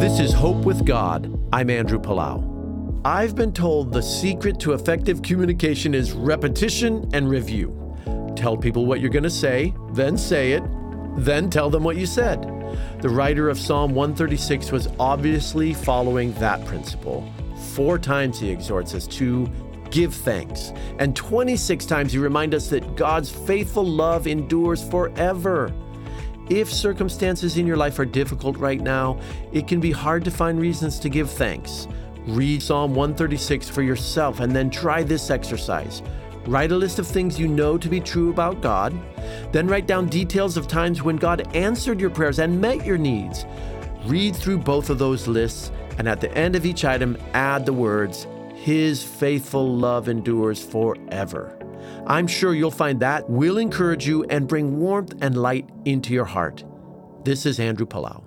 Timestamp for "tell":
8.34-8.56, 11.50-11.68